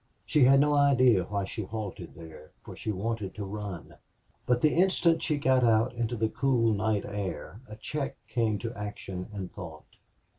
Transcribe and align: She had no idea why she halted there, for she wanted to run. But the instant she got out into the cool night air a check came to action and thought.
She 0.25 0.45
had 0.45 0.59
no 0.59 0.73
idea 0.73 1.25
why 1.25 1.45
she 1.45 1.61
halted 1.63 2.15
there, 2.15 2.49
for 2.63 2.75
she 2.75 2.91
wanted 2.91 3.35
to 3.35 3.45
run. 3.45 3.97
But 4.47 4.59
the 4.61 4.73
instant 4.73 5.21
she 5.21 5.37
got 5.37 5.63
out 5.63 5.93
into 5.93 6.15
the 6.15 6.27
cool 6.29 6.73
night 6.73 7.05
air 7.05 7.61
a 7.67 7.75
check 7.75 8.15
came 8.27 8.57
to 8.57 8.73
action 8.73 9.27
and 9.31 9.53
thought. 9.53 9.97